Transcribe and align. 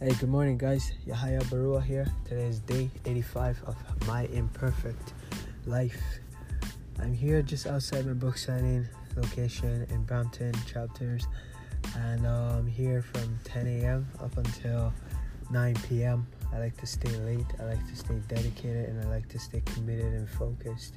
Hey, 0.00 0.14
good 0.20 0.28
morning, 0.28 0.56
guys. 0.56 0.92
Yahya 1.06 1.40
Barua 1.50 1.82
here. 1.82 2.06
Today 2.24 2.46
is 2.46 2.60
day 2.60 2.88
85 3.04 3.64
of 3.66 4.06
my 4.06 4.26
imperfect 4.26 5.12
life. 5.66 6.20
I'm 7.00 7.12
here 7.12 7.42
just 7.42 7.66
outside 7.66 8.06
my 8.06 8.12
book 8.12 8.38
signing 8.38 8.86
location 9.16 9.88
in 9.90 10.04
Brampton 10.04 10.54
chapters, 10.72 11.26
and 11.96 12.24
I'm 12.28 12.68
here 12.68 13.02
from 13.02 13.40
10 13.42 13.66
a.m. 13.66 14.06
up 14.22 14.36
until 14.36 14.92
9 15.50 15.74
p.m. 15.88 16.28
I 16.54 16.60
like 16.60 16.76
to 16.76 16.86
stay 16.86 17.10
late, 17.16 17.46
I 17.58 17.64
like 17.64 17.84
to 17.88 17.96
stay 17.96 18.20
dedicated, 18.28 18.90
and 18.90 19.02
I 19.02 19.08
like 19.08 19.28
to 19.30 19.38
stay 19.40 19.62
committed 19.66 20.12
and 20.12 20.30
focused. 20.30 20.96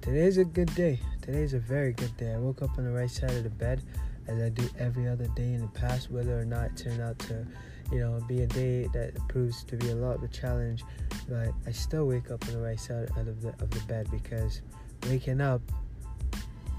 Today 0.00 0.26
is 0.26 0.38
a 0.38 0.44
good 0.44 0.72
day. 0.76 1.00
Today 1.22 1.42
is 1.42 1.54
a 1.54 1.58
very 1.58 1.92
good 1.92 2.16
day. 2.16 2.34
I 2.34 2.38
woke 2.38 2.62
up 2.62 2.78
on 2.78 2.84
the 2.84 2.92
right 2.92 3.10
side 3.10 3.32
of 3.32 3.42
the 3.42 3.50
bed 3.50 3.82
as 4.28 4.38
I 4.40 4.50
do 4.50 4.68
every 4.78 5.08
other 5.08 5.26
day 5.34 5.54
in 5.54 5.60
the 5.60 5.68
past, 5.68 6.10
whether 6.10 6.38
or 6.38 6.44
not 6.44 6.66
it 6.66 6.76
turned 6.76 7.00
out 7.00 7.18
to, 7.20 7.44
you 7.90 8.00
know, 8.00 8.20
be 8.28 8.42
a 8.42 8.46
day 8.46 8.88
that 8.92 9.16
proves 9.28 9.64
to 9.64 9.76
be 9.76 9.90
a 9.90 9.94
lot 9.94 10.16
of 10.16 10.22
a 10.22 10.28
challenge. 10.28 10.84
But 11.28 11.50
I 11.66 11.72
still 11.72 12.06
wake 12.06 12.30
up 12.30 12.46
on 12.46 12.54
the 12.54 12.60
right 12.60 12.80
side 12.80 13.10
out 13.18 13.28
of 13.28 13.42
the 13.42 13.50
of 13.60 13.70
the 13.70 13.80
bed 13.86 14.08
because 14.10 14.62
waking 15.08 15.40
up 15.40 15.60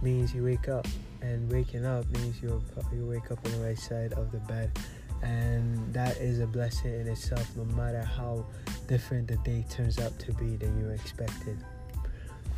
means 0.01 0.33
you 0.33 0.43
wake 0.43 0.69
up, 0.69 0.87
and 1.21 1.51
waking 1.51 1.85
up 1.85 2.09
means 2.11 2.41
you 2.41 2.61
you 2.93 3.05
wake 3.05 3.31
up 3.31 3.45
on 3.45 3.51
the 3.51 3.59
right 3.59 3.77
side 3.77 4.13
of 4.13 4.31
the 4.31 4.39
bed, 4.39 4.71
and 5.21 5.93
that 5.93 6.17
is 6.17 6.39
a 6.39 6.47
blessing 6.47 6.93
in 6.99 7.07
itself. 7.07 7.47
No 7.55 7.65
matter 7.75 8.03
how 8.03 8.45
different 8.87 9.27
the 9.27 9.37
day 9.37 9.65
turns 9.69 9.99
out 9.99 10.17
to 10.19 10.33
be 10.33 10.55
than 10.55 10.79
you 10.79 10.89
expected. 10.89 11.57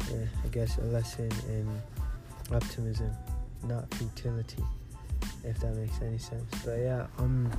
Yeah, 0.09 0.25
I 0.43 0.47
guess 0.47 0.77
a 0.77 0.83
lesson 0.85 1.29
in 1.47 1.81
optimism, 2.51 3.11
not 3.63 3.93
futility, 3.93 4.63
if 5.43 5.59
that 5.59 5.75
makes 5.75 6.01
any 6.01 6.17
sense. 6.17 6.49
But 6.65 6.79
yeah, 6.79 7.07
um, 7.17 7.51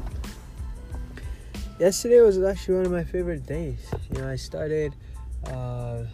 yesterday 1.82 2.20
was 2.20 2.40
actually 2.40 2.76
one 2.76 2.86
of 2.86 2.92
my 2.92 3.02
favorite 3.02 3.44
days. 3.44 3.90
You 4.12 4.20
know, 4.20 4.28
I 4.28 4.36
started. 4.36 4.94
Uh, 5.48 6.04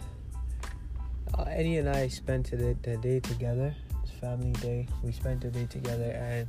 uh, 1.37 1.45
Eni 1.45 1.77
and 1.77 1.87
I 1.87 2.07
spent 2.07 2.49
the, 2.49 2.75
the 2.81 2.97
day 2.97 3.19
together. 3.19 3.75
It's 4.01 4.11
family 4.13 4.51
day. 4.53 4.87
We 5.03 5.11
spent 5.11 5.41
the 5.41 5.51
day 5.51 5.67
together, 5.67 6.09
and 6.09 6.47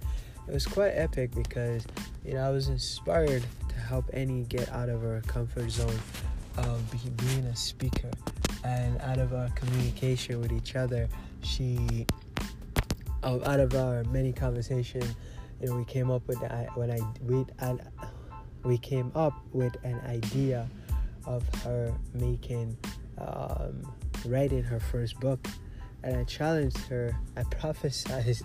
it 0.49 0.55
was 0.55 0.67
quite 0.67 0.93
epic 0.93 1.35
because 1.35 1.87
you 2.25 2.33
know 2.33 2.41
I 2.41 2.51
was 2.51 2.69
inspired 2.69 3.45
to 3.69 3.75
help 3.75 4.07
Eni 4.13 4.49
get 4.49 4.71
out 4.71 4.89
of 4.89 5.03
her 5.03 5.23
comfort 5.27 5.71
zone 5.71 6.01
of 6.57 6.91
be, 6.91 6.99
being 7.27 7.45
a 7.45 7.57
speaker, 7.57 8.11
and 8.65 8.99
out 9.03 9.19
of 9.19 9.35
our 9.35 9.51
communication 9.51 10.41
with 10.41 10.51
each 10.51 10.77
other, 10.77 11.11
she, 11.43 12.07
uh, 13.23 13.39
out 13.45 13.61
of 13.61 13.75
our 13.75 14.03
many 14.05 14.33
conversations, 14.33 15.15
you 15.61 15.69
know, 15.69 15.77
we 15.77 15.85
came 15.85 16.11
up 16.11 16.27
with 16.27 16.39
when 16.75 16.91
I 16.91 17.01
we 17.23 17.45
we 18.65 18.79
came 18.79 19.13
up 19.15 19.35
with 19.53 19.77
an 19.85 20.01
idea 20.07 20.69
of 21.27 21.43
her 21.65 21.93
making. 22.15 22.77
Um, 23.19 23.85
writing 24.27 24.63
her 24.63 24.81
first 24.81 25.19
book 25.21 25.47
and 26.03 26.17
I 26.17 26.25
challenged 26.25 26.79
her. 26.89 27.19
I 27.37 27.43
prophesized. 27.43 28.45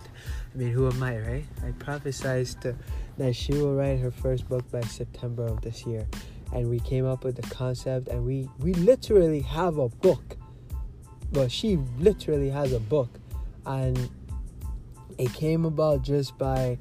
I 0.54 0.58
mean, 0.58 0.72
who 0.72 0.90
am 0.90 1.02
I, 1.02 1.18
right? 1.20 1.46
I 1.64 1.72
prophesized 1.72 2.76
that 3.18 3.36
she 3.36 3.54
will 3.54 3.76
write 3.76 4.00
her 4.00 4.12
first 4.12 4.48
book 4.50 4.70
by 4.72 4.82
September 4.82 5.46
of 5.46 5.62
this 5.62 5.86
year, 5.86 6.08
and 6.54 6.70
we 6.70 6.80
came 6.80 7.06
up 7.06 7.24
with 7.24 7.36
the 7.36 7.56
concept, 7.56 8.08
and 8.10 8.26
we 8.26 8.50
we 8.60 8.74
literally 8.74 9.42
have 9.42 9.78
a 9.78 9.90
book. 9.90 10.38
Well, 11.32 11.48
she 11.48 11.78
literally 11.98 12.50
has 12.50 12.74
a 12.74 12.80
book, 12.80 13.10
and 13.66 14.10
it 15.18 15.34
came 15.34 15.66
about 15.66 16.02
just 16.02 16.38
by 16.38 16.78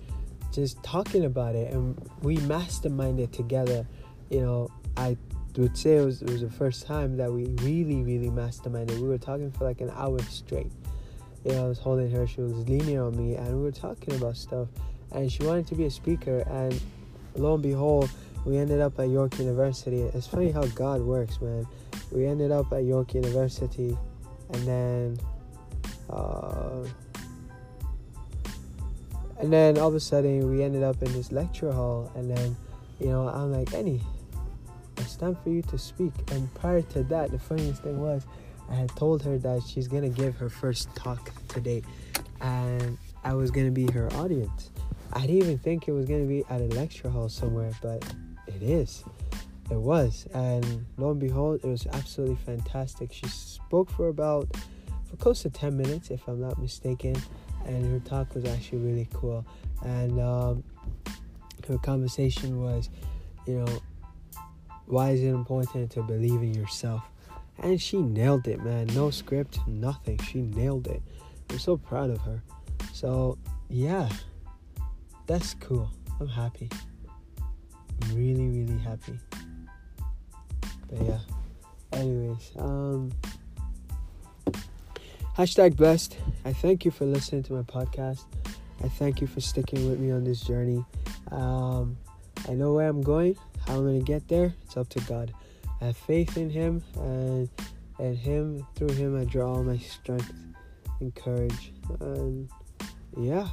just 0.54 0.82
talking 0.82 1.24
about 1.24 1.54
it, 1.54 1.72
and 1.72 2.00
we 2.22 2.36
masterminded 2.38 3.32
together. 3.32 3.86
You 4.30 4.40
know, 4.40 4.68
I 4.96 5.16
would 5.56 5.76
say 5.76 5.96
it 5.96 6.04
was, 6.04 6.22
it 6.22 6.30
was 6.30 6.40
the 6.40 6.50
first 6.50 6.86
time 6.86 7.16
that 7.16 7.32
we 7.32 7.46
really, 7.62 8.02
really 8.02 8.30
masterminded. 8.30 8.98
We 8.98 9.08
were 9.08 9.18
talking 9.18 9.50
for 9.50 9.64
like 9.64 9.80
an 9.80 9.90
hour 9.94 10.18
straight. 10.22 10.72
You 11.44 11.52
know, 11.52 11.66
I 11.66 11.68
was 11.68 11.78
holding 11.78 12.10
her, 12.10 12.26
she 12.26 12.40
was 12.40 12.68
leaning 12.68 12.98
on 12.98 13.16
me, 13.16 13.34
and 13.34 13.56
we 13.56 13.62
were 13.62 13.72
talking 13.72 14.14
about 14.14 14.36
stuff. 14.36 14.68
And 15.12 15.30
she 15.30 15.42
wanted 15.44 15.66
to 15.68 15.74
be 15.74 15.84
a 15.84 15.90
speaker, 15.90 16.38
and 16.48 16.80
lo 17.36 17.54
and 17.54 17.62
behold, 17.62 18.10
we 18.44 18.56
ended 18.56 18.80
up 18.80 18.98
at 18.98 19.08
York 19.08 19.38
University. 19.38 20.00
It's 20.02 20.26
funny 20.26 20.50
how 20.50 20.64
God 20.66 21.00
works, 21.02 21.40
man. 21.40 21.66
We 22.10 22.26
ended 22.26 22.50
up 22.50 22.72
at 22.72 22.84
York 22.84 23.14
University, 23.14 23.96
and 24.52 24.66
then, 24.66 25.18
uh, 26.10 26.84
and 29.38 29.52
then 29.52 29.78
all 29.78 29.88
of 29.88 29.94
a 29.94 30.00
sudden 30.00 30.50
we 30.50 30.62
ended 30.62 30.82
up 30.82 31.02
in 31.02 31.12
this 31.12 31.32
lecture 31.32 31.72
hall, 31.72 32.10
and 32.14 32.34
then, 32.34 32.56
you 33.00 33.06
know, 33.06 33.28
I'm 33.28 33.52
like, 33.52 33.68
Eni, 33.70 34.00
it's 34.98 35.16
time 35.16 35.36
for 35.42 35.50
you 35.50 35.62
to 35.62 35.78
speak. 35.78 36.12
And 36.30 36.52
prior 36.54 36.82
to 36.82 37.02
that, 37.04 37.30
the 37.30 37.38
funniest 37.38 37.82
thing 37.82 38.00
was, 38.00 38.26
I 38.70 38.74
had 38.74 38.88
told 38.96 39.22
her 39.22 39.38
that 39.38 39.62
she's 39.62 39.88
gonna 39.88 40.08
give 40.08 40.36
her 40.36 40.48
first 40.48 40.94
talk 40.94 41.30
today, 41.48 41.82
and 42.40 42.96
I 43.22 43.34
was 43.34 43.50
gonna 43.50 43.70
be 43.70 43.90
her 43.92 44.12
audience. 44.14 44.70
I 45.12 45.20
didn't 45.22 45.36
even 45.36 45.58
think 45.58 45.88
it 45.88 45.92
was 45.92 46.06
gonna 46.06 46.24
be 46.24 46.44
at 46.50 46.60
a 46.60 46.66
lecture 46.66 47.08
hall 47.08 47.28
somewhere, 47.28 47.72
but 47.82 48.04
it 48.46 48.62
is. 48.62 49.04
It 49.70 49.80
was, 49.80 50.26
and 50.34 50.84
lo 50.98 51.10
and 51.10 51.20
behold, 51.20 51.60
it 51.64 51.66
was 51.66 51.86
absolutely 51.86 52.36
fantastic. 52.36 53.12
She 53.12 53.26
spoke 53.28 53.90
for 53.90 54.08
about 54.08 54.48
for 55.08 55.16
close 55.16 55.42
to 55.42 55.50
10 55.50 55.76
minutes, 55.76 56.10
if 56.10 56.26
I'm 56.28 56.40
not 56.40 56.58
mistaken, 56.58 57.16
and 57.66 57.84
her 57.90 58.00
talk 58.00 58.34
was 58.34 58.44
actually 58.44 58.78
really 58.78 59.08
cool. 59.12 59.44
And 59.82 60.20
um, 60.20 60.64
her 61.68 61.78
conversation 61.78 62.62
was, 62.62 62.90
you 63.46 63.54
know, 63.60 63.80
why 64.86 65.10
is 65.10 65.22
it 65.22 65.28
important 65.28 65.90
to 65.92 66.02
believe 66.02 66.42
in 66.42 66.54
yourself? 66.54 67.02
And 67.58 67.80
she 67.80 67.98
nailed 68.02 68.48
it, 68.48 68.62
man. 68.62 68.86
No 68.88 69.10
script, 69.10 69.58
nothing. 69.66 70.18
She 70.18 70.42
nailed 70.42 70.86
it. 70.88 71.02
I'm 71.50 71.58
so 71.58 71.76
proud 71.76 72.10
of 72.10 72.20
her. 72.22 72.42
So, 72.92 73.38
yeah, 73.68 74.08
that's 75.26 75.54
cool. 75.54 75.90
I'm 76.20 76.28
happy. 76.28 76.68
I'm 78.02 78.16
really, 78.16 78.48
really 78.48 78.78
happy. 78.78 79.18
But 80.90 81.02
yeah. 81.02 81.18
Anyways, 81.92 82.50
um, 82.58 83.12
hashtag 85.36 85.76
blessed. 85.76 86.16
I 86.44 86.52
thank 86.52 86.84
you 86.84 86.90
for 86.90 87.04
listening 87.04 87.42
to 87.44 87.54
my 87.54 87.62
podcast. 87.62 88.24
I 88.82 88.88
thank 88.88 89.20
you 89.20 89.26
for 89.26 89.40
sticking 89.40 89.88
with 89.88 89.98
me 89.98 90.12
on 90.12 90.24
this 90.24 90.40
journey. 90.40 90.84
Um, 91.30 91.96
I 92.48 92.52
know 92.54 92.72
where 92.74 92.88
I'm 92.88 93.02
going. 93.02 93.36
How 93.66 93.74
I'm 93.74 93.84
gonna 93.84 94.00
get 94.00 94.28
there, 94.28 94.54
it's 94.62 94.76
up 94.76 94.88
to 94.90 95.00
God. 95.00 95.32
I 95.80 95.86
have 95.86 95.96
faith 95.96 96.36
in 96.36 96.50
Him, 96.50 96.82
and 96.96 97.48
and 97.98 98.16
Him 98.16 98.66
through 98.76 98.92
Him 98.92 99.20
I 99.20 99.24
draw 99.24 99.54
all 99.54 99.64
my 99.64 99.78
strength 99.78 100.32
and 101.00 101.14
courage. 101.14 101.72
And 102.00 102.48
yeah, 103.16 103.48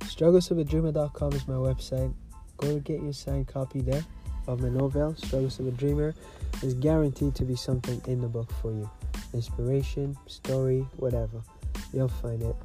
strugglesofadreamer.com 0.00 1.32
is 1.34 1.46
my 1.46 1.54
website. 1.54 2.12
Go 2.56 2.74
to 2.74 2.80
get 2.80 3.02
your 3.02 3.12
signed 3.12 3.48
copy 3.48 3.80
there 3.80 4.04
of 4.46 4.60
my 4.60 4.68
novel. 4.68 5.14
Struggles 5.16 5.58
of 5.60 5.66
a 5.66 5.70
Dreamer 5.70 6.14
is 6.62 6.74
guaranteed 6.74 7.34
to 7.36 7.44
be 7.44 7.56
something 7.56 8.00
in 8.06 8.20
the 8.20 8.28
book 8.28 8.50
for 8.60 8.72
you. 8.72 8.90
Inspiration, 9.34 10.16
story, 10.26 10.86
whatever. 10.96 11.42
You'll 11.92 12.08
find 12.08 12.40
it. 12.42 12.56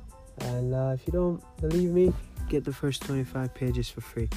And 0.41 0.73
uh, 0.73 0.91
if 0.93 1.05
you 1.05 1.11
don't 1.11 1.43
believe 1.59 1.89
me, 1.89 2.13
get 2.47 2.63
the 2.63 2.73
first 2.73 3.01
25 3.01 3.53
pages 3.53 3.89
for 3.89 4.01
free 4.01 4.29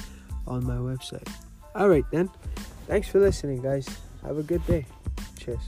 on 0.47 0.65
my 0.65 0.75
website. 0.75 1.27
All 1.75 1.87
right, 1.87 2.05
then. 2.11 2.29
Thanks 2.87 3.07
for 3.07 3.19
listening, 3.19 3.61
guys. 3.61 3.87
Have 4.23 4.37
a 4.37 4.43
good 4.43 4.65
day. 4.67 4.85
Cheers. 5.39 5.61